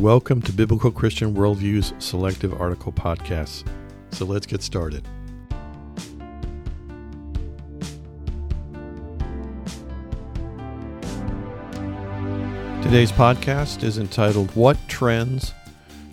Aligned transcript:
Welcome 0.00 0.40
to 0.42 0.52
Biblical 0.54 0.90
Christian 0.90 1.34
Worldview's 1.34 1.92
Selective 2.02 2.58
Article 2.58 2.90
Podcasts. 2.90 3.68
So 4.12 4.24
let's 4.24 4.46
get 4.46 4.62
started. 4.62 5.04
Today's 12.82 13.12
podcast 13.12 13.82
is 13.84 13.98
entitled 13.98 14.50
What 14.56 14.78
Trends 14.88 15.52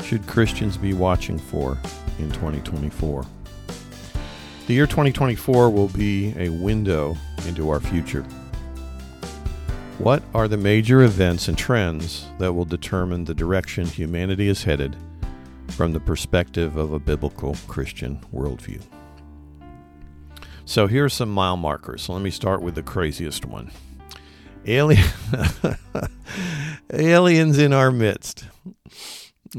Should 0.04 0.28
Christians 0.28 0.76
Be 0.76 0.94
Watching 0.94 1.40
For 1.40 1.78
in 2.20 2.30
2024? 2.32 3.26
The 4.68 4.74
year 4.74 4.86
2024 4.86 5.70
will 5.70 5.88
be 5.88 6.34
a 6.38 6.50
window 6.50 7.16
into 7.48 7.70
our 7.70 7.80
future. 7.80 8.26
What 10.00 10.22
are 10.36 10.48
the 10.48 10.58
major 10.58 11.02
events 11.02 11.48
and 11.48 11.58
trends 11.58 12.28
that 12.38 12.54
will 12.54 12.66
determine 12.66 13.26
the 13.26 13.34
direction 13.34 13.88
humanity 13.88 14.48
is 14.48 14.64
headed 14.64 14.96
from 15.70 15.92
the 15.92 16.00
perspective 16.00 16.78
of 16.78 16.94
a 16.94 17.00
biblical 17.00 17.56
Christian 17.68 18.20
worldview? 18.32 18.80
So 20.66 20.86
here 20.86 21.06
are 21.06 21.10
some 21.10 21.30
mile 21.30 21.58
markers. 21.58 22.10
Let 22.10 22.22
me 22.22 22.30
start 22.30 22.62
with 22.62 22.76
the 22.76 22.84
craziest 22.84 23.44
one. 23.48 23.72
Alien 24.68 25.04
aliens 26.94 27.58
in 27.58 27.74
our 27.74 27.90
midst. 27.90 28.46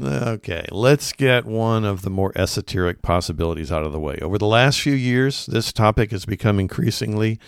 Okay, 0.01 0.65
let's 0.71 1.11
get 1.11 1.43
one 1.43 1.83
of 1.83 2.03
the 2.03 2.09
more 2.09 2.31
esoteric 2.35 3.01
possibilities 3.01 3.73
out 3.73 3.83
of 3.83 3.91
the 3.91 3.99
way. 3.99 4.17
Over 4.21 4.37
the 4.37 4.45
last 4.45 4.79
few 4.79 4.93
years, 4.93 5.45
this 5.47 5.73
topic 5.73 6.11
has 6.11 6.25
become 6.25 6.61
increasingly 6.61 7.39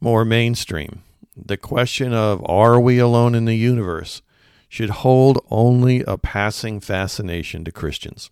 more 0.00 0.24
mainstream 0.24 1.02
the 1.36 1.56
question 1.56 2.14
of 2.14 2.42
are 2.48 2.80
we 2.80 2.98
alone 2.98 3.34
in 3.34 3.44
the 3.44 3.56
universe 3.56 4.22
should 4.68 4.90
hold 4.90 5.38
only 5.50 6.02
a 6.02 6.16
passing 6.16 6.80
fascination 6.80 7.64
to 7.64 7.72
Christians. 7.72 8.30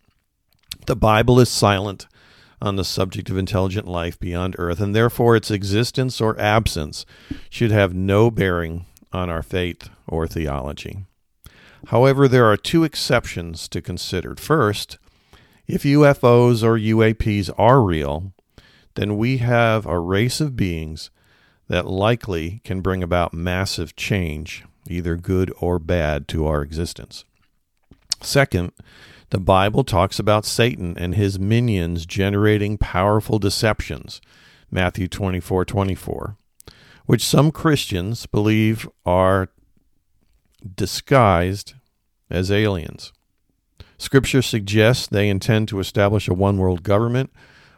The 0.87 0.97
Bible 0.97 1.39
is 1.39 1.49
silent 1.49 2.07
on 2.61 2.77
the 2.77 2.85
subject 2.85 3.31
of 3.31 3.37
intelligent 3.37 3.87
life 3.87 4.19
beyond 4.19 4.57
earth, 4.59 4.81
and 4.81 4.95
therefore 4.95 5.37
its 5.37 5.51
existence 5.51 6.21
or 6.21 6.39
absence 6.41 7.05
should 7.51 7.71
have 7.71 7.95
no 7.95 8.31
bearing 8.31 8.87
on 9.13 9.31
our 9.31 9.43
faith 9.43 9.89
or 10.09 10.27
theology. 10.27 11.05
However, 11.89 12.27
there 12.27 12.47
are 12.47 12.57
two 12.57 12.85
exceptions 12.85 13.69
to 13.69 13.83
consider. 13.83 14.35
First, 14.37 14.99
if 15.67 15.83
UFOs 15.83 16.63
or 16.63 16.79
UAPs 16.79 17.51
are 17.59 17.83
real, 17.83 18.33
then 18.95 19.17
we 19.17 19.39
have 19.39 19.87
a 19.87 19.99
race 19.99 20.41
of 20.41 20.57
beings 20.57 21.11
that 21.69 21.87
likely 21.87 22.61
can 22.65 22.81
bring 22.81 23.03
about 23.03 23.33
massive 23.33 23.97
change, 23.97 24.65
either 24.89 25.17
good 25.17 25.53
or 25.59 25.79
bad, 25.79 26.29
to 26.29 26.47
our 26.47 26.63
existence. 26.63 27.25
Second, 28.21 28.73
the 29.31 29.41
Bible 29.41 29.85
talks 29.85 30.19
about 30.19 30.45
Satan 30.45 30.97
and 30.99 31.15
his 31.15 31.39
minions 31.39 32.07
generating 32.07 32.79
powerful 32.79 33.39
deceptions, 33.39 34.21
Matthew 34.71 35.09
24 35.09 35.65
24, 35.65 36.37
which 37.07 37.25
some 37.25 37.51
Christians 37.51 38.27
believe 38.27 38.89
are 39.05 39.49
disguised 40.77 41.75
as 42.31 42.51
aliens. 42.51 43.13
Scripture 43.99 44.43
suggests 44.43 45.07
they 45.07 45.29
intend 45.29 45.69
to 45.69 45.79
establish 45.79 46.29
a 46.29 46.35
one 46.35 46.59
world 46.59 46.83
government, 46.83 47.33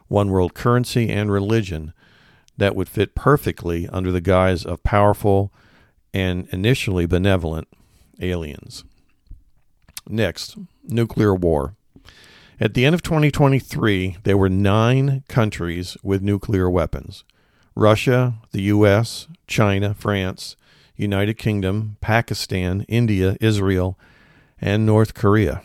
one 0.09 0.31
world 0.31 0.55
currency, 0.55 1.11
and 1.11 1.31
religion 1.31 1.93
that 2.57 2.75
would 2.75 2.89
fit 2.89 3.15
perfectly 3.15 3.89
under 3.89 4.11
the 4.11 4.21
guise 4.21 4.65
of 4.65 4.83
powerful 4.83 5.53
and 6.15 6.49
initially 6.51 7.07
benevolent 7.07 7.69
aliens. 8.21 8.85
Next, 10.09 10.57
nuclear 10.85 11.35
war. 11.35 11.75
At 12.59 12.75
the 12.75 12.87
end 12.87 12.95
of 12.95 13.03
2023, 13.03 14.19
there 14.23 14.39
were 14.39 14.49
nine 14.49 15.25
countries 15.29 15.97
with 16.03 16.23
nuclear 16.23 16.71
weapons 16.71 17.25
Russia, 17.75 18.37
the 18.53 18.63
U.S., 18.63 19.29
China, 19.47 19.93
France, 19.93 20.57
United 20.97 21.35
Kingdom, 21.37 21.99
Pakistan, 22.01 22.87
India, 22.89 23.37
Israel, 23.41 23.99
and 24.59 24.87
North 24.87 25.13
Korea. 25.13 25.63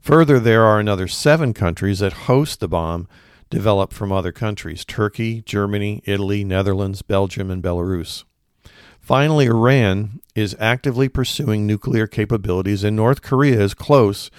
Further, 0.00 0.40
there 0.40 0.64
are 0.64 0.80
another 0.80 1.06
seven 1.06 1.54
countries 1.54 2.00
that 2.00 2.24
host 2.24 2.58
the 2.58 2.66
bomb 2.66 3.06
developed 3.50 3.92
from 3.92 4.12
other 4.12 4.32
countries 4.32 4.84
Turkey, 4.84 5.42
Germany, 5.42 6.02
Italy, 6.06 6.44
Netherlands, 6.44 7.02
Belgium, 7.02 7.50
and 7.50 7.62
Belarus. 7.62 8.24
Finally, 9.00 9.46
Iran 9.46 10.20
is 10.34 10.56
actively 10.60 11.08
pursuing 11.08 11.66
nuclear 11.66 12.06
capabilities, 12.06 12.84
and 12.84 12.94
North 12.94 13.22
Korea 13.22 13.60
is 13.60 13.74
close 13.74 14.30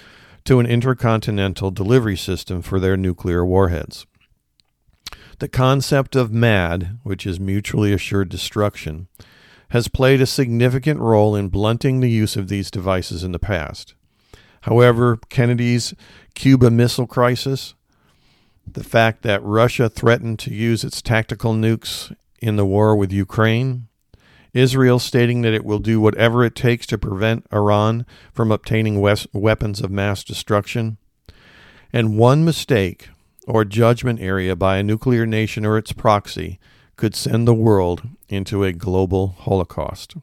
to 0.44 0.58
an 0.58 0.66
intercontinental 0.66 1.70
delivery 1.70 2.16
system 2.16 2.62
for 2.62 2.80
their 2.80 2.96
nuclear 2.96 3.44
warheads. 3.44 4.06
The 5.38 5.48
concept 5.48 6.16
of 6.16 6.32
MAD, 6.32 6.98
which 7.02 7.26
is 7.26 7.38
mutually 7.38 7.92
assured 7.92 8.28
destruction, 8.28 9.08
has 9.70 9.88
played 9.88 10.20
a 10.20 10.26
significant 10.26 11.00
role 11.00 11.34
in 11.34 11.48
blunting 11.48 12.00
the 12.00 12.10
use 12.10 12.36
of 12.36 12.48
these 12.48 12.70
devices 12.70 13.24
in 13.24 13.32
the 13.32 13.38
past. 13.38 13.94
However, 14.62 15.18
Kennedy's 15.28 15.94
Cuba 16.34 16.70
Missile 16.70 17.06
Crisis 17.06 17.74
the 18.66 18.84
fact 18.84 19.22
that 19.22 19.42
Russia 19.42 19.88
threatened 19.88 20.38
to 20.40 20.54
use 20.54 20.84
its 20.84 21.02
tactical 21.02 21.54
nukes 21.54 22.14
in 22.40 22.56
the 22.56 22.66
war 22.66 22.96
with 22.96 23.12
Ukraine, 23.12 23.88
Israel 24.54 24.98
stating 24.98 25.42
that 25.42 25.54
it 25.54 25.64
will 25.64 25.78
do 25.78 26.00
whatever 26.00 26.44
it 26.44 26.54
takes 26.54 26.86
to 26.86 26.98
prevent 26.98 27.46
Iran 27.52 28.04
from 28.32 28.52
obtaining 28.52 29.00
weapons 29.00 29.80
of 29.80 29.90
mass 29.90 30.24
destruction, 30.24 30.98
and 31.92 32.18
one 32.18 32.44
mistake 32.44 33.08
or 33.46 33.64
judgment 33.64 34.20
area 34.20 34.54
by 34.54 34.76
a 34.76 34.82
nuclear 34.82 35.26
nation 35.26 35.64
or 35.64 35.78
its 35.78 35.92
proxy 35.92 36.60
could 36.96 37.14
send 37.14 37.48
the 37.48 37.54
world 37.54 38.02
into 38.28 38.62
a 38.62 38.72
global 38.72 39.28
holocaust. 39.38 40.14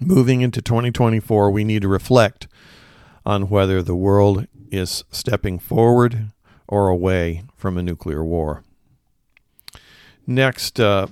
Moving 0.00 0.40
into 0.40 0.60
2024, 0.60 1.50
we 1.50 1.64
need 1.64 1.82
to 1.82 1.88
reflect 1.88 2.46
on 3.24 3.48
whether 3.48 3.82
the 3.82 3.96
world 3.96 4.46
is 4.70 5.04
stepping 5.10 5.58
forward 5.58 6.30
or 6.66 6.88
away 6.88 7.42
from 7.56 7.76
a 7.76 7.82
nuclear 7.82 8.24
war. 8.24 8.62
Next, 10.26 10.80
uh, 10.80 11.08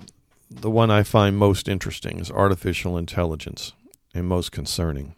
the 0.50 0.70
one 0.70 0.90
I 0.90 1.02
find 1.02 1.36
most 1.36 1.68
interesting 1.68 2.18
is 2.18 2.30
artificial 2.30 2.96
intelligence 2.96 3.72
and 4.14 4.26
most 4.26 4.52
concerning. 4.52 5.14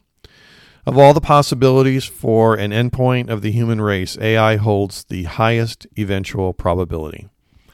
Of 0.86 0.98
all 0.98 1.14
the 1.14 1.20
possibilities 1.20 2.04
for 2.04 2.56
an 2.56 2.70
endpoint 2.70 3.30
of 3.30 3.40
the 3.40 3.50
human 3.50 3.80
race, 3.80 4.18
AI 4.18 4.56
holds 4.56 5.04
the 5.04 5.24
highest 5.24 5.86
eventual 5.98 6.52
probability. 6.52 7.28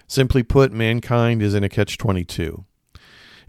Simply 0.06 0.42
put, 0.42 0.72
mankind 0.72 1.42
is 1.42 1.54
in 1.54 1.65
a 1.65 1.69
catch 1.69 1.98
22. 1.98 2.65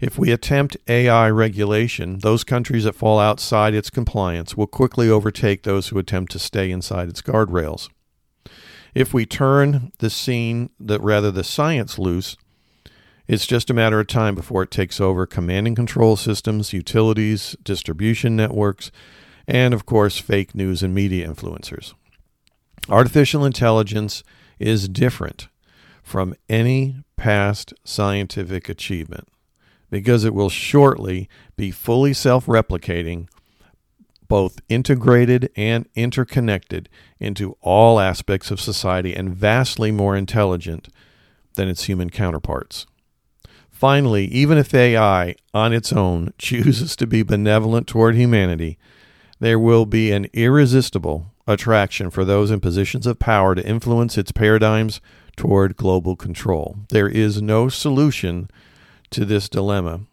If 0.00 0.18
we 0.18 0.32
attempt 0.32 0.76
AI 0.88 1.30
regulation, 1.30 2.18
those 2.18 2.42
countries 2.42 2.84
that 2.84 2.96
fall 2.96 3.20
outside 3.20 3.72
its 3.72 3.88
compliance 3.88 4.56
will 4.56 4.66
quickly 4.66 5.08
overtake 5.08 5.62
those 5.62 5.88
who 5.88 5.98
attempt 5.98 6.32
to 6.32 6.40
stay 6.40 6.72
inside 6.72 7.08
its 7.08 7.22
guardrails. 7.22 7.88
If 8.94 9.14
we 9.14 9.24
turn 9.24 9.92
the 9.98 10.10
scene, 10.10 10.70
that 10.78 11.00
rather 11.00 11.30
the 11.30 11.44
science 11.44 11.98
loose, 11.98 12.36
it's 13.26 13.46
just 13.46 13.70
a 13.70 13.74
matter 13.74 14.00
of 14.00 14.06
time 14.06 14.34
before 14.34 14.62
it 14.62 14.70
takes 14.70 15.00
over 15.00 15.24
command 15.26 15.66
and 15.66 15.76
control 15.76 16.16
systems, 16.16 16.72
utilities, 16.72 17.56
distribution 17.62 18.36
networks, 18.36 18.90
and 19.46 19.72
of 19.72 19.86
course, 19.86 20.18
fake 20.18 20.54
news 20.54 20.82
and 20.82 20.94
media 20.94 21.26
influencers. 21.26 21.94
Artificial 22.88 23.44
intelligence 23.44 24.22
is 24.58 24.88
different 24.88 25.48
from 26.02 26.34
any 26.48 26.96
past 27.16 27.72
scientific 27.84 28.68
achievement 28.68 29.28
because 29.88 30.24
it 30.24 30.34
will 30.34 30.50
shortly 30.50 31.28
be 31.56 31.70
fully 31.70 32.12
self 32.12 32.46
replicating 32.46 33.28
both 34.32 34.62
integrated 34.70 35.50
and 35.56 35.86
interconnected 35.94 36.88
into 37.20 37.54
all 37.60 38.00
aspects 38.00 38.50
of 38.50 38.58
society 38.58 39.14
and 39.14 39.28
vastly 39.28 39.92
more 39.92 40.16
intelligent 40.16 40.88
than 41.56 41.68
its 41.68 41.84
human 41.84 42.08
counterparts. 42.08 42.86
Finally, 43.70 44.24
even 44.28 44.56
if 44.56 44.72
AI 44.72 45.34
on 45.52 45.74
its 45.74 45.92
own 45.92 46.32
chooses 46.38 46.96
to 46.96 47.06
be 47.06 47.22
benevolent 47.22 47.86
toward 47.86 48.14
humanity, 48.14 48.78
there 49.38 49.58
will 49.58 49.84
be 49.84 50.10
an 50.10 50.26
irresistible 50.32 51.26
attraction 51.46 52.08
for 52.08 52.24
those 52.24 52.50
in 52.50 52.58
positions 52.58 53.06
of 53.06 53.18
power 53.18 53.54
to 53.54 53.68
influence 53.68 54.16
its 54.16 54.32
paradigms 54.32 55.02
toward 55.36 55.76
global 55.76 56.16
control. 56.16 56.78
There 56.88 57.06
is 57.06 57.42
no 57.42 57.68
solution 57.68 58.48
to 59.10 59.26
this 59.26 59.50
dilemma 59.50 60.06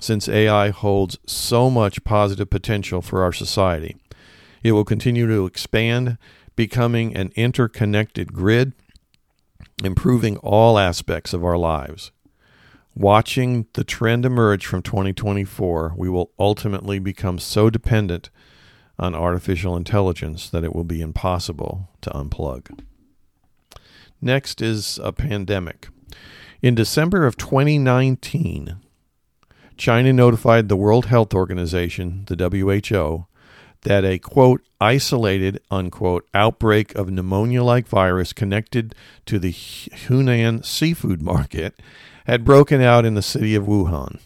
since 0.00 0.28
AI 0.28 0.70
holds 0.70 1.18
so 1.26 1.70
much 1.70 2.04
positive 2.04 2.50
potential 2.50 3.02
for 3.02 3.22
our 3.22 3.32
society. 3.32 3.96
It 4.62 4.72
will 4.72 4.84
continue 4.84 5.26
to 5.26 5.46
expand, 5.46 6.18
becoming 6.56 7.16
an 7.16 7.32
interconnected 7.36 8.32
grid, 8.32 8.72
improving 9.82 10.36
all 10.38 10.78
aspects 10.78 11.32
of 11.32 11.44
our 11.44 11.56
lives. 11.56 12.12
Watching 12.94 13.66
the 13.74 13.84
trend 13.84 14.26
emerge 14.26 14.66
from 14.66 14.82
2024, 14.82 15.94
we 15.96 16.08
will 16.08 16.32
ultimately 16.38 16.98
become 16.98 17.38
so 17.38 17.70
dependent 17.70 18.30
on 18.98 19.14
artificial 19.14 19.76
intelligence 19.76 20.50
that 20.50 20.64
it 20.64 20.74
will 20.74 20.84
be 20.84 21.00
impossible 21.00 21.88
to 22.02 22.10
unplug. 22.10 22.80
Next 24.20 24.60
is 24.60 24.98
a 25.02 25.12
pandemic. 25.12 25.88
In 26.60 26.74
December 26.74 27.24
of 27.24 27.38
2019, 27.38 28.76
China 29.80 30.12
notified 30.12 30.68
the 30.68 30.76
World 30.76 31.06
Health 31.06 31.32
Organization, 31.32 32.26
the 32.26 32.36
WHO, 32.36 33.24
that 33.80 34.04
a 34.04 34.18
quote 34.18 34.62
isolated 34.78 35.58
unquote 35.70 36.28
outbreak 36.34 36.94
of 36.94 37.10
pneumonia 37.10 37.64
like 37.64 37.88
virus 37.88 38.34
connected 38.34 38.94
to 39.24 39.38
the 39.38 39.50
Hunan 39.52 40.62
seafood 40.66 41.22
market 41.22 41.80
had 42.26 42.44
broken 42.44 42.82
out 42.82 43.06
in 43.06 43.14
the 43.14 43.22
city 43.22 43.54
of 43.54 43.64
Wuhan. 43.64 44.20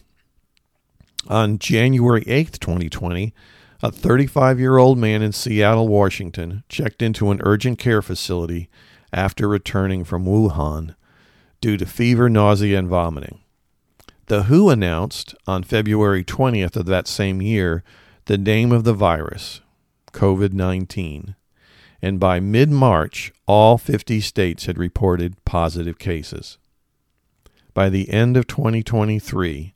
On 1.29 1.61
January 1.61 2.25
8, 2.27 2.59
2020, 2.61 3.33
a 3.81 3.93
35 3.93 4.59
year 4.59 4.77
old 4.77 4.99
man 4.99 5.23
in 5.23 5.31
Seattle, 5.31 5.87
Washington, 5.87 6.65
checked 6.69 7.01
into 7.01 7.31
an 7.31 7.41
urgent 7.45 7.79
care 7.79 8.03
facility 8.03 8.69
after 9.13 9.47
returning 9.47 10.03
from 10.03 10.25
Wuhan 10.25 10.97
due 11.61 11.77
to 11.77 11.87
fever, 11.87 12.29
nausea, 12.29 12.77
and 12.77 12.89
vomiting. 12.89 13.44
The 14.27 14.45
WHO 14.45 14.71
announced 14.71 15.35
on 15.47 15.65
February 15.65 16.25
20th 16.25 16.77
of 16.77 16.87
that 16.87 17.07
same 17.07 17.43
year 17.43 17.85
the 18.25 18.39
name 18.39 18.73
of 18.73 18.85
the 18.85 18.95
virus, 18.95 19.61
COVID 20.13 20.55
19, 20.55 21.37
and 22.01 22.19
by 22.19 22.41
mid 22.41 22.71
March, 22.71 23.35
all 23.47 23.77
50 23.77 24.23
states 24.23 24.65
had 24.65 24.79
reported 24.79 25.45
positive 25.45 25.99
cases. 25.99 26.57
By 27.75 27.91
the 27.91 28.09
end 28.09 28.39
of 28.39 28.47
2023, 28.47 29.75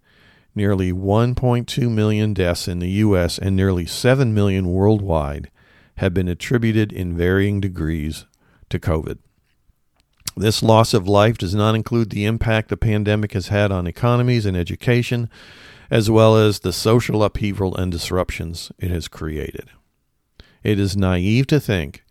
nearly 0.54 0.92
1.2 0.92 1.90
million 1.90 2.32
deaths 2.32 2.66
in 2.66 2.78
the 2.78 2.90
U.S. 2.90 3.38
and 3.38 3.54
nearly 3.54 3.84
7 3.84 4.32
million 4.32 4.68
worldwide 4.68 5.50
have 5.96 6.14
been 6.14 6.28
attributed 6.28 6.90
in 6.90 7.14
varying 7.14 7.60
degrees 7.60 8.24
to 8.70 8.78
COVID. 8.78 9.18
This 10.38 10.62
loss 10.62 10.94
of 10.94 11.08
life 11.08 11.36
does 11.36 11.52
not 11.52 11.74
include 11.74 12.10
the 12.10 12.24
impact 12.24 12.68
the 12.68 12.76
pandemic 12.76 13.32
has 13.32 13.48
had 13.48 13.72
on 13.72 13.88
economies 13.88 14.46
and 14.46 14.56
education, 14.56 15.28
as 15.90 16.08
well 16.08 16.36
as 16.36 16.60
the 16.60 16.72
social 16.72 17.24
upheaval 17.24 17.74
and 17.74 17.90
disruptions 17.90 18.70
it 18.78 18.88
has 18.88 19.08
created. 19.08 19.68
It 20.62 20.78
is 20.78 20.96
naive 20.96 21.48
to 21.48 21.58
think 21.58 22.04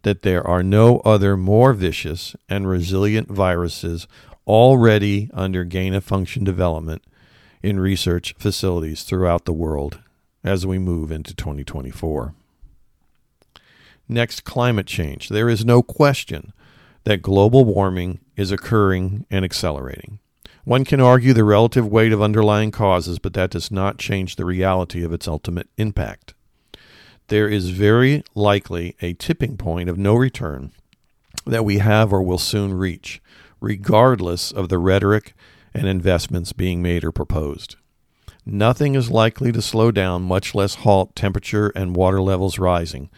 that 0.00 0.22
there 0.22 0.46
are 0.46 0.62
no 0.62 1.00
other 1.00 1.36
more 1.36 1.74
vicious 1.74 2.34
and 2.48 2.66
resilient 2.66 3.30
viruses 3.30 4.08
already 4.46 5.28
under 5.34 5.62
gain 5.64 5.92
of 5.92 6.04
function 6.04 6.42
development 6.42 7.02
in 7.62 7.78
research 7.78 8.34
facilities 8.38 9.02
throughout 9.02 9.44
the 9.44 9.52
world 9.52 9.98
as 10.42 10.66
we 10.66 10.78
move 10.78 11.12
into 11.12 11.34
2024. 11.34 12.34
Next, 14.08 14.44
climate 14.44 14.86
change. 14.86 15.28
There 15.28 15.50
is 15.50 15.66
no 15.66 15.82
question 15.82 16.54
that 17.04 17.22
global 17.22 17.64
warming 17.64 18.20
is 18.36 18.50
occurring 18.50 19.26
and 19.30 19.44
accelerating. 19.44 20.18
One 20.64 20.84
can 20.84 21.00
argue 21.00 21.34
the 21.34 21.44
relative 21.44 21.86
weight 21.86 22.12
of 22.12 22.22
underlying 22.22 22.70
causes, 22.70 23.18
but 23.18 23.34
that 23.34 23.50
does 23.50 23.70
not 23.70 23.98
change 23.98 24.36
the 24.36 24.46
reality 24.46 25.04
of 25.04 25.12
its 25.12 25.28
ultimate 25.28 25.68
impact. 25.76 26.32
There 27.28 27.48
is 27.48 27.70
very 27.70 28.24
likely 28.34 28.96
a 29.00 29.12
tipping 29.14 29.56
point 29.56 29.88
of 29.88 29.98
no 29.98 30.14
return 30.14 30.72
that 31.46 31.64
we 31.64 31.78
have 31.78 32.12
or 32.12 32.22
will 32.22 32.38
soon 32.38 32.72
reach, 32.72 33.20
regardless 33.60 34.50
of 34.52 34.70
the 34.70 34.78
rhetoric 34.78 35.34
and 35.74 35.86
investments 35.86 36.52
being 36.52 36.80
made 36.80 37.04
or 37.04 37.12
proposed. 37.12 37.76
Nothing 38.46 38.94
is 38.94 39.10
likely 39.10 39.52
to 39.52 39.62
slow 39.62 39.90
down, 39.90 40.22
much 40.22 40.54
less 40.54 40.76
halt 40.76 41.14
temperature 41.16 41.68
and 41.74 41.96
water 41.96 42.20
levels 42.20 42.58
rising, 42.58 43.10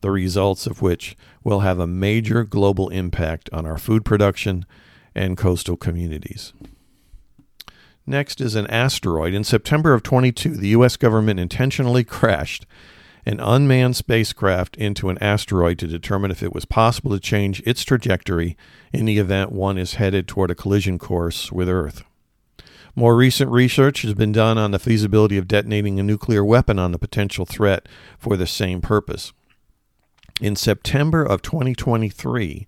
the 0.00 0.10
results 0.10 0.66
of 0.66 0.82
which 0.82 1.16
will 1.44 1.60
have 1.60 1.78
a 1.78 1.86
major 1.86 2.44
global 2.44 2.88
impact 2.88 3.50
on 3.52 3.66
our 3.66 3.78
food 3.78 4.04
production 4.04 4.64
and 5.14 5.36
coastal 5.36 5.76
communities. 5.76 6.52
Next 8.06 8.40
is 8.40 8.54
an 8.54 8.66
asteroid. 8.68 9.34
In 9.34 9.44
September 9.44 9.94
of 9.94 10.02
22, 10.02 10.56
the 10.56 10.68
U.S. 10.68 10.96
government 10.96 11.38
intentionally 11.38 12.04
crashed 12.04 12.66
an 13.26 13.38
unmanned 13.38 13.96
spacecraft 13.96 14.76
into 14.76 15.10
an 15.10 15.18
asteroid 15.18 15.78
to 15.78 15.86
determine 15.86 16.30
if 16.30 16.42
it 16.42 16.54
was 16.54 16.64
possible 16.64 17.10
to 17.12 17.20
change 17.20 17.62
its 17.66 17.84
trajectory 17.84 18.56
in 18.92 19.04
the 19.04 19.18
event 19.18 19.52
one 19.52 19.78
is 19.78 19.94
headed 19.94 20.26
toward 20.26 20.50
a 20.50 20.54
collision 20.54 20.98
course 20.98 21.52
with 21.52 21.68
Earth. 21.68 22.02
More 22.96 23.14
recent 23.14 23.50
research 23.50 24.02
has 24.02 24.14
been 24.14 24.32
done 24.32 24.58
on 24.58 24.72
the 24.72 24.78
feasibility 24.78 25.36
of 25.36 25.46
detonating 25.46 26.00
a 26.00 26.02
nuclear 26.02 26.44
weapon 26.44 26.78
on 26.78 26.92
the 26.92 26.98
potential 26.98 27.46
threat 27.46 27.86
for 28.18 28.36
the 28.36 28.46
same 28.46 28.80
purpose. 28.80 29.32
In 30.40 30.56
September 30.56 31.22
of 31.22 31.42
2023, 31.42 32.66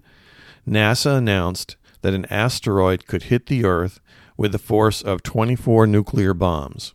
NASA 0.68 1.16
announced 1.16 1.76
that 2.02 2.12
an 2.12 2.26
asteroid 2.26 3.06
could 3.06 3.24
hit 3.24 3.46
the 3.46 3.64
Earth 3.64 3.98
with 4.36 4.52
the 4.52 4.58
force 4.58 5.00
of 5.00 5.22
24 5.22 5.86
nuclear 5.86 6.34
bombs. 6.34 6.92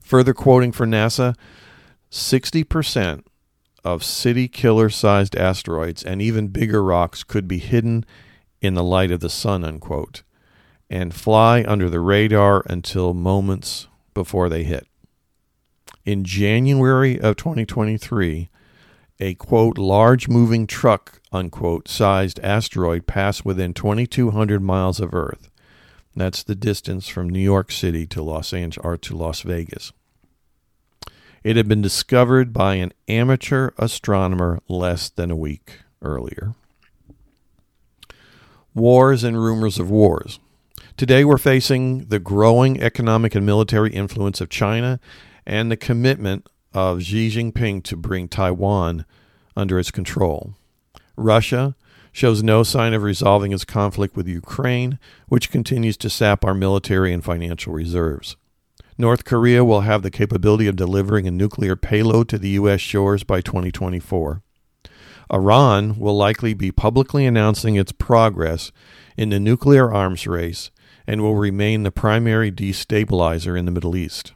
Further 0.00 0.32
quoting 0.32 0.72
for 0.72 0.86
NASA 0.86 1.34
60% 2.10 3.24
of 3.84 4.02
city 4.02 4.48
killer 4.48 4.88
sized 4.88 5.36
asteroids 5.36 6.02
and 6.02 6.22
even 6.22 6.48
bigger 6.48 6.82
rocks 6.82 7.22
could 7.22 7.46
be 7.46 7.58
hidden 7.58 8.06
in 8.62 8.72
the 8.72 8.84
light 8.84 9.10
of 9.10 9.20
the 9.20 9.28
sun, 9.28 9.62
unquote, 9.62 10.22
and 10.88 11.14
fly 11.14 11.64
under 11.68 11.90
the 11.90 12.00
radar 12.00 12.62
until 12.66 13.12
moments 13.12 13.88
before 14.14 14.48
they 14.48 14.64
hit. 14.64 14.86
In 16.06 16.24
January 16.24 17.20
of 17.20 17.36
2023, 17.36 18.48
a 19.22 19.34
quote 19.34 19.78
large 19.78 20.26
moving 20.26 20.66
truck 20.66 21.20
unquote 21.30 21.86
sized 21.86 22.40
asteroid 22.40 23.06
passed 23.06 23.44
within 23.44 23.72
2200 23.72 24.60
miles 24.60 24.98
of 24.98 25.14
earth. 25.14 25.48
That's 26.16 26.42
the 26.42 26.56
distance 26.56 27.06
from 27.06 27.28
new 27.28 27.38
york 27.38 27.70
city 27.70 28.04
to 28.08 28.20
los 28.20 28.52
angeles 28.52 28.84
or 28.84 28.96
to 28.96 29.16
las 29.16 29.42
vegas. 29.42 29.92
It 31.44 31.54
had 31.54 31.68
been 31.68 31.82
discovered 31.82 32.52
by 32.52 32.74
an 32.74 32.92
amateur 33.06 33.70
astronomer 33.78 34.60
less 34.68 35.08
than 35.08 35.30
a 35.30 35.36
week 35.36 35.78
earlier. 36.02 36.54
Wars 38.74 39.22
and 39.22 39.40
rumors 39.40 39.78
of 39.78 39.88
wars. 39.88 40.40
Today 40.96 41.24
we're 41.24 41.38
facing 41.38 42.06
the 42.06 42.18
growing 42.18 42.82
economic 42.82 43.36
and 43.36 43.46
military 43.46 43.92
influence 43.92 44.40
of 44.40 44.48
china 44.48 44.98
and 45.46 45.70
the 45.70 45.76
commitment 45.76 46.48
of 46.74 47.02
Xi 47.02 47.28
Jinping 47.28 47.82
to 47.84 47.96
bring 47.96 48.28
Taiwan 48.28 49.04
under 49.56 49.78
its 49.78 49.90
control. 49.90 50.54
Russia 51.16 51.76
shows 52.12 52.42
no 52.42 52.62
sign 52.62 52.92
of 52.92 53.02
resolving 53.02 53.52
its 53.52 53.64
conflict 53.64 54.16
with 54.16 54.28
Ukraine, 54.28 54.98
which 55.28 55.50
continues 55.50 55.96
to 55.96 56.10
sap 56.10 56.44
our 56.44 56.54
military 56.54 57.12
and 57.12 57.24
financial 57.24 57.72
reserves. 57.72 58.36
North 58.98 59.24
Korea 59.24 59.64
will 59.64 59.80
have 59.80 60.02
the 60.02 60.10
capability 60.10 60.66
of 60.66 60.76
delivering 60.76 61.26
a 61.26 61.30
nuclear 61.30 61.74
payload 61.74 62.28
to 62.28 62.38
the 62.38 62.50
U.S. 62.50 62.80
shores 62.80 63.24
by 63.24 63.40
2024. 63.40 64.42
Iran 65.32 65.98
will 65.98 66.16
likely 66.16 66.52
be 66.52 66.70
publicly 66.70 67.24
announcing 67.24 67.76
its 67.76 67.92
progress 67.92 68.70
in 69.16 69.30
the 69.30 69.40
nuclear 69.40 69.92
arms 69.92 70.26
race 70.26 70.70
and 71.06 71.22
will 71.22 71.36
remain 71.36 71.82
the 71.82 71.90
primary 71.90 72.52
destabilizer 72.52 73.58
in 73.58 73.64
the 73.64 73.72
Middle 73.72 73.96
East. 73.96 74.34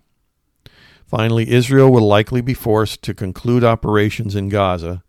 Finally, 1.06 1.50
Israel 1.50 1.90
will 1.90 2.06
likely 2.06 2.40
be 2.40 2.54
forced 2.54 3.00
to 3.02 3.14
conclude 3.14 3.62
operations 3.62 4.34
in 4.34 4.48
Gaza, 4.48 5.04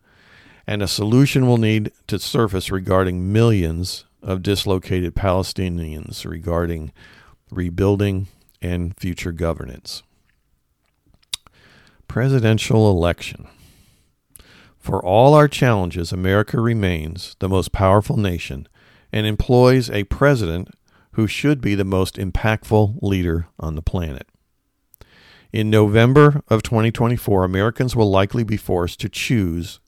and 0.67 0.81
a 0.81 0.87
solution 0.87 1.47
will 1.47 1.57
need 1.57 1.91
to 2.05 2.19
surface 2.19 2.69
regarding 2.69 3.31
millions 3.33 4.05
of 4.21 4.43
dislocated 4.43 5.15
Palestinians 5.15 6.23
regarding 6.25 6.91
rebuilding 7.49 8.27
and 8.61 8.93
future 8.99 9.31
governance. 9.31 10.03
Presidential 12.07 12.89
election. 12.91 13.47
For 14.77 15.03
all 15.03 15.33
our 15.33 15.47
challenges, 15.47 16.11
America 16.11 16.61
remains 16.61 17.35
the 17.39 17.49
most 17.49 17.71
powerful 17.71 18.17
nation 18.17 18.67
and 19.11 19.25
employs 19.25 19.89
a 19.89 20.03
president 20.05 20.69
who 21.13 21.27
should 21.27 21.59
be 21.59 21.73
the 21.73 21.83
most 21.83 22.17
impactful 22.17 22.99
leader 23.01 23.47
on 23.59 23.75
the 23.75 23.81
planet. 23.81 24.27
In 25.53 25.69
November 25.69 26.41
of 26.49 26.61
2024, 26.63 27.43
Americans 27.43 27.95
will 27.95 28.09
likely 28.09 28.43
be 28.43 28.57
forced 28.57 28.99
to 28.99 29.09
choose 29.09 29.79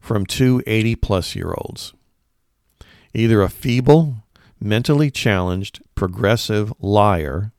from 0.00 0.24
two 0.24 0.62
80 0.66 0.96
plus 0.96 1.34
year 1.34 1.52
olds 1.56 1.92
either 3.12 3.42
a 3.42 3.48
feeble, 3.48 4.22
mentally 4.60 5.10
challenged, 5.10 5.82
progressive 5.96 6.72
liar, 6.78 7.52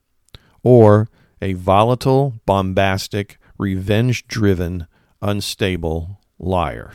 or 0.62 1.08
a 1.42 1.52
volatile, 1.52 2.40
bombastic, 2.46 3.38
revenge 3.58 4.26
driven, 4.26 4.86
unstable 5.20 6.20
liar. 6.38 6.94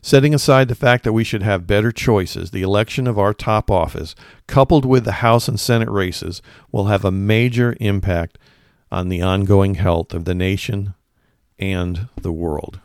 Setting 0.00 0.32
aside 0.32 0.68
the 0.68 0.76
fact 0.76 1.02
that 1.02 1.12
we 1.12 1.24
should 1.24 1.42
have 1.42 1.66
better 1.66 1.90
choices, 1.90 2.52
the 2.52 2.62
election 2.62 3.08
of 3.08 3.18
our 3.18 3.34
top 3.34 3.68
office, 3.68 4.14
coupled 4.46 4.84
with 4.84 5.04
the 5.04 5.12
House 5.12 5.48
and 5.48 5.58
Senate 5.58 5.90
races, 5.90 6.40
will 6.70 6.84
have 6.84 7.04
a 7.04 7.10
major 7.10 7.74
impact 7.80 8.38
on 8.94 9.08
the 9.08 9.20
ongoing 9.20 9.74
health 9.74 10.14
of 10.14 10.24
the 10.24 10.36
nation 10.36 10.94
and 11.58 12.08
the 12.20 12.30
world. 12.30 12.78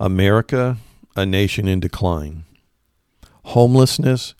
America, 0.00 0.78
a 1.14 1.24
nation 1.24 1.68
in 1.68 1.78
decline. 1.78 2.44
Homelessness, 3.44 4.34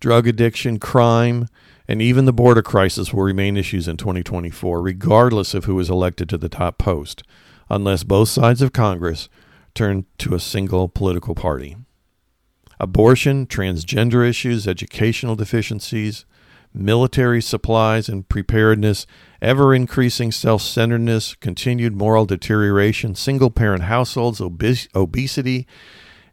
drug 0.00 0.26
addiction, 0.26 0.78
crime, 0.78 1.48
and 1.88 2.02
even 2.02 2.26
the 2.26 2.32
border 2.32 2.60
crisis 2.60 3.14
will 3.14 3.22
remain 3.22 3.56
issues 3.56 3.88
in 3.88 3.96
2024, 3.96 4.82
regardless 4.82 5.54
of 5.54 5.64
who 5.64 5.80
is 5.80 5.88
elected 5.88 6.28
to 6.28 6.36
the 6.36 6.50
top 6.50 6.76
post, 6.76 7.22
unless 7.70 8.02
both 8.02 8.28
sides 8.28 8.60
of 8.60 8.74
Congress 8.74 9.30
turn 9.74 10.04
to 10.18 10.34
a 10.34 10.40
single 10.40 10.88
political 10.88 11.34
party. 11.34 11.74
Abortion, 12.78 13.46
transgender 13.46 14.28
issues, 14.28 14.68
educational 14.68 15.36
deficiencies, 15.36 16.26
military 16.76 17.40
supplies 17.40 18.08
and 18.08 18.28
preparedness, 18.28 19.06
ever 19.40 19.74
increasing 19.74 20.32
self 20.32 20.62
centeredness, 20.62 21.34
continued 21.34 21.94
moral 21.94 22.26
deterioration, 22.26 23.14
single 23.14 23.50
parent 23.50 23.84
households, 23.84 24.40
obes- 24.40 24.88
obesity, 24.94 25.66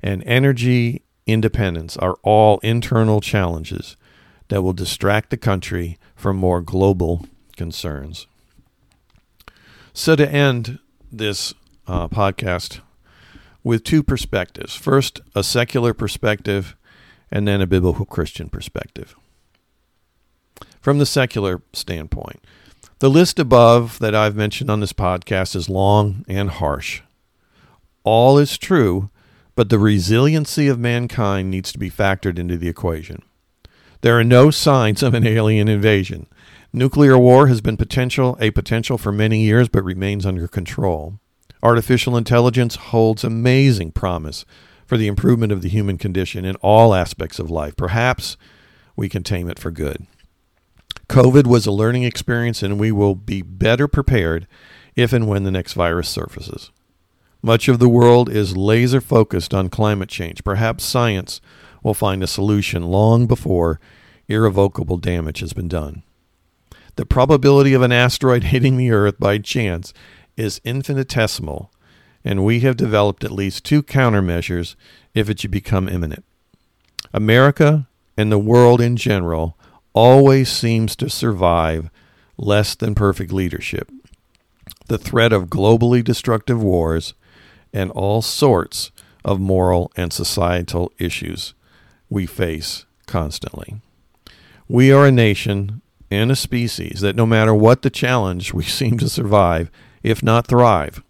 and 0.02 0.24
energy 0.26 1.04
independence 1.26 1.96
are 1.98 2.18
all 2.24 2.60
internal 2.60 3.22
challenges 3.22 3.96
that 4.50 4.62
will 4.62 4.74
distract 4.74 5.30
the 5.30 5.38
country 5.38 5.98
from 6.16 6.38
more 6.38 6.62
global 6.62 7.26
concerns. 7.56 8.28
So, 9.94 10.16
to 10.16 10.30
end 10.30 10.80
this 11.12 11.54
uh, 11.88 12.08
podcast 12.08 12.82
with 13.64 13.84
two 13.84 14.04
perspectives 14.04 14.76
first, 14.76 15.22
a 15.36 15.44
secular 15.44 15.94
perspective, 15.94 16.76
and 17.32 17.48
then 17.48 17.62
a 17.62 17.68
biblical 17.68 18.06
Christian 18.06 18.50
perspective. 18.50 19.16
From 20.84 20.98
the 20.98 21.06
secular 21.06 21.62
standpoint, 21.72 22.44
the 23.00 23.10
list 23.10 23.40
above 23.40 24.00
that 24.00 24.14
I've 24.14 24.36
mentioned 24.36 24.70
on 24.70 24.82
this 24.82 24.92
podcast 24.92 25.56
is 25.56 25.70
long 25.70 26.26
and 26.28 26.50
harsh. 26.50 27.02
All 28.04 28.38
is 28.38 28.58
true, 28.58 29.10
but 29.56 29.70
the 29.70 29.80
resiliency 29.80 30.68
of 30.68 30.78
mankind 30.78 31.50
needs 31.50 31.72
to 31.72 31.80
be 31.80 31.90
factored 31.90 32.38
into 32.38 32.58
the 32.58 32.68
equation. 32.68 33.22
There 34.02 34.20
are 34.20 34.26
no 34.26 34.52
signs 34.52 35.02
of 35.02 35.14
an 35.14 35.26
alien 35.26 35.70
invasion. 35.70 36.28
Nuclear 36.74 37.18
war 37.18 37.48
has 37.48 37.62
been 37.62 37.78
potential 37.78 38.38
a 38.42 38.52
potential 38.52 38.98
for 38.98 39.14
many 39.14 39.40
years 39.40 39.70
but 39.70 39.86
remains 39.86 40.26
under 40.26 40.50
control. 40.50 41.18
Artificial 41.62 42.18
intelligence 42.18 42.76
holds 42.76 43.24
amazing 43.24 43.94
promise 43.94 44.44
for 44.86 44.98
the 44.98 45.08
improvement 45.08 45.54
of 45.54 45.62
the 45.62 45.70
human 45.70 45.98
condition 45.98 46.44
in 46.44 46.58
all 46.58 46.94
aspects 46.94 47.40
of 47.40 47.50
life. 47.50 47.74
Perhaps 47.78 48.36
we 48.98 49.08
can 49.08 49.24
tame 49.24 49.50
it 49.50 49.58
for 49.58 49.72
good. 49.72 50.08
COVID 51.10 51.46
was 51.48 51.66
a 51.66 51.72
learning 51.72 52.04
experience, 52.04 52.64
and 52.64 52.80
we 52.80 52.92
will 52.92 53.16
be 53.16 53.42
better 53.42 53.88
prepared 53.88 54.48
if 54.96 55.14
and 55.14 55.28
when 55.28 55.44
the 55.44 55.52
next 55.52 55.74
virus 55.74 56.08
surfaces. 56.08 56.72
Much 57.42 57.68
of 57.68 57.80
the 57.80 57.90
world 57.90 58.30
is 58.30 58.56
laser 58.56 59.02
focused 59.02 59.54
on 59.54 59.70
climate 59.70 60.10
change. 60.10 60.44
Perhaps 60.44 60.84
science 60.84 61.42
will 61.84 61.94
find 61.94 62.24
a 62.24 62.28
solution 62.28 62.84
long 62.84 63.28
before 63.28 63.80
irrevocable 64.30 64.98
damage 64.98 65.40
has 65.42 65.52
been 65.52 65.68
done. 65.68 66.04
The 66.96 67.06
probability 67.06 67.74
of 67.74 67.82
an 67.82 67.92
asteroid 67.92 68.44
hitting 68.46 68.78
the 68.78 68.92
Earth 68.92 69.20
by 69.20 69.40
chance 69.40 69.94
is 70.38 70.62
infinitesimal, 70.64 71.72
and 72.24 72.46
we 72.46 72.62
have 72.62 72.78
developed 72.78 73.24
at 73.24 73.32
least 73.32 73.66
two 73.66 73.84
countermeasures 73.84 74.76
if 75.14 75.30
it 75.30 75.40
should 75.40 75.52
become 75.52 75.90
imminent. 75.90 76.24
America 77.14 77.88
and 78.16 78.32
the 78.32 78.40
world 78.40 78.80
in 78.80 78.96
general 78.96 79.58
always 79.94 80.52
seems 80.52 80.96
to 80.98 81.10
survive 81.10 81.90
less 82.38 82.76
than 82.76 82.96
perfect 82.96 83.32
leadership, 83.32 83.92
the 84.88 84.98
threat 84.98 85.32
of 85.32 85.48
globally 85.48 86.04
destructive 86.04 86.62
wars, 86.62 87.14
and 87.72 87.92
all 87.92 88.22
sorts 88.22 88.92
of 89.24 89.40
moral 89.40 89.92
and 89.96 90.12
societal 90.12 90.92
issues 91.00 91.54
we 92.10 92.26
face 92.26 92.86
constantly. 93.08 93.76
We 94.68 94.92
are 94.92 95.08
a 95.08 95.12
nation 95.12 95.82
and 96.12 96.32
a 96.32 96.36
species 96.36 97.02
that 97.02 97.16
no 97.16 97.26
matter 97.26 97.54
what 97.54 97.82
the 97.82 97.90
challenge, 97.90 98.54
we 98.54 98.64
seem 98.80 98.98
to 99.00 99.10
survive, 99.10 99.72
if 100.02 100.22
not 100.22 100.48
thrive. 100.48 101.04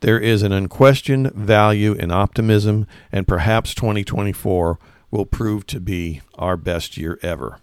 There 0.00 0.18
is 0.18 0.42
an 0.42 0.52
unquestioned 0.52 1.32
value 1.32 1.92
in 1.92 2.10
optimism, 2.10 2.86
and 3.10 3.26
perhaps 3.26 3.74
2024 3.74 4.78
will 5.10 5.24
prove 5.24 5.66
to 5.66 5.80
be 5.80 6.20
our 6.34 6.56
best 6.56 6.96
year 6.96 7.18
ever. 7.22 7.60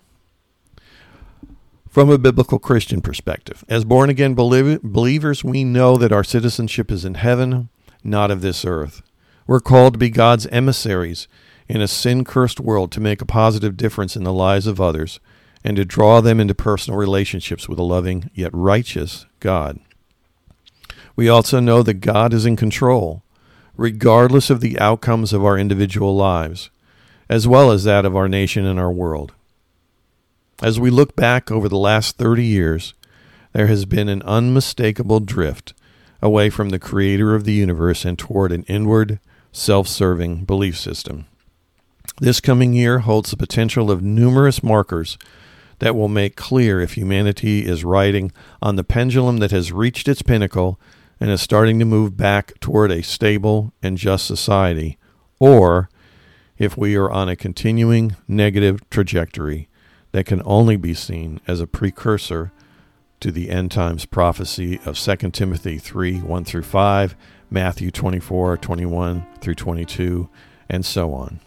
From 1.93 2.09
a 2.09 2.17
biblical 2.17 2.57
Christian 2.57 3.01
perspective, 3.01 3.63
as 3.69 3.85
born 3.85 4.09
again 4.09 4.33
believers, 4.33 5.43
we 5.43 5.63
know 5.63 5.95
that 5.97 6.11
our 6.11 6.23
citizenship 6.23 6.89
is 6.89 7.05
in 7.05 7.13
heaven, 7.13 7.69
not 8.03 8.31
of 8.31 8.41
this 8.41 8.65
earth. 8.65 9.03
We're 9.45 9.59
called 9.59 9.93
to 9.93 9.99
be 9.99 10.09
God's 10.09 10.47
emissaries 10.47 11.27
in 11.67 11.81
a 11.81 11.87
sin 11.87 12.23
cursed 12.23 12.59
world 12.59 12.91
to 12.93 12.99
make 12.99 13.21
a 13.21 13.27
positive 13.27 13.77
difference 13.77 14.15
in 14.15 14.23
the 14.23 14.33
lives 14.33 14.65
of 14.65 14.81
others 14.81 15.19
and 15.63 15.77
to 15.77 15.85
draw 15.85 16.19
them 16.19 16.39
into 16.39 16.55
personal 16.55 16.97
relationships 16.97 17.69
with 17.69 17.77
a 17.77 17.83
loving 17.83 18.31
yet 18.33 18.49
righteous 18.55 19.27
God. 19.39 19.79
We 21.15 21.29
also 21.29 21.59
know 21.59 21.83
that 21.83 22.01
God 22.01 22.33
is 22.33 22.47
in 22.47 22.55
control, 22.55 23.21
regardless 23.77 24.49
of 24.49 24.61
the 24.61 24.79
outcomes 24.79 25.31
of 25.31 25.45
our 25.45 25.59
individual 25.59 26.15
lives, 26.15 26.71
as 27.29 27.47
well 27.47 27.69
as 27.69 27.83
that 27.83 28.03
of 28.03 28.15
our 28.15 28.27
nation 28.27 28.65
and 28.65 28.79
our 28.79 28.91
world. 28.91 29.33
As 30.63 30.79
we 30.79 30.89
look 30.89 31.17
back 31.17 31.51
over 31.51 31.67
the 31.67 31.77
last 31.77 32.17
30 32.17 32.45
years, 32.45 32.93
there 33.51 33.67
has 33.67 33.83
been 33.83 34.07
an 34.07 34.21
unmistakable 34.21 35.19
drift 35.19 35.73
away 36.21 36.49
from 36.49 36.69
the 36.69 36.79
creator 36.79 37.35
of 37.35 37.43
the 37.43 37.51
universe 37.51 38.05
and 38.05 38.17
toward 38.17 38.53
an 38.53 38.63
inward, 38.69 39.19
self 39.51 39.89
serving 39.89 40.45
belief 40.45 40.77
system. 40.77 41.25
This 42.21 42.39
coming 42.39 42.71
year 42.71 42.99
holds 42.99 43.31
the 43.31 43.35
potential 43.35 43.91
of 43.91 44.01
numerous 44.01 44.63
markers 44.63 45.17
that 45.79 45.97
will 45.97 46.07
make 46.07 46.37
clear 46.37 46.79
if 46.79 46.93
humanity 46.93 47.65
is 47.65 47.83
riding 47.83 48.31
on 48.61 48.77
the 48.77 48.85
pendulum 48.85 49.39
that 49.39 49.51
has 49.51 49.73
reached 49.73 50.07
its 50.07 50.21
pinnacle 50.21 50.79
and 51.19 51.29
is 51.29 51.41
starting 51.41 51.77
to 51.79 51.85
move 51.85 52.15
back 52.15 52.57
toward 52.61 52.89
a 52.89 53.03
stable 53.03 53.73
and 53.83 53.97
just 53.97 54.25
society, 54.25 54.97
or 55.41 55.89
if 56.57 56.77
we 56.77 56.95
are 56.95 57.11
on 57.11 57.27
a 57.27 57.35
continuing 57.35 58.15
negative 58.29 58.89
trajectory 58.89 59.67
that 60.13 60.25
can 60.25 60.41
only 60.45 60.77
be 60.77 60.93
seen 60.93 61.41
as 61.45 61.59
a 61.59 61.67
precursor 61.67 62.51
to 63.19 63.31
the 63.31 63.49
end 63.49 63.71
times 63.71 64.05
prophecy 64.05 64.79
of 64.85 64.97
2 64.97 65.31
Timothy 65.31 65.77
3 65.77 66.19
1 66.21 66.45
through 66.45 66.63
5, 66.63 67.15
Matthew 67.49 67.91
24 67.91 68.57
21 68.57 69.25
through 69.41 69.55
22, 69.55 70.29
and 70.69 70.85
so 70.85 71.13
on. 71.13 71.39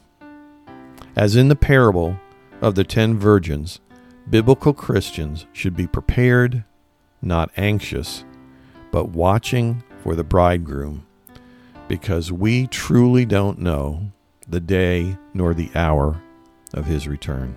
As 1.14 1.36
in 1.36 1.48
the 1.48 1.56
parable 1.56 2.18
of 2.60 2.74
the 2.74 2.84
ten 2.84 3.18
virgins, 3.18 3.80
biblical 4.28 4.74
Christians 4.74 5.46
should 5.52 5.76
be 5.76 5.86
prepared, 5.86 6.64
not 7.22 7.50
anxious, 7.56 8.24
but 8.90 9.10
watching 9.10 9.82
for 10.02 10.14
the 10.14 10.24
bridegroom, 10.24 11.06
because 11.88 12.32
we 12.32 12.66
truly 12.66 13.24
don't 13.24 13.58
know 13.58 14.10
the 14.48 14.60
day 14.60 15.16
nor 15.34 15.54
the 15.54 15.70
hour 15.74 16.20
of 16.74 16.86
his 16.86 17.06
return. 17.06 17.56